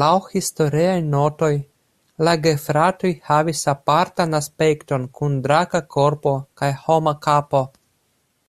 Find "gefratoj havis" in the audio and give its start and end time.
2.48-3.64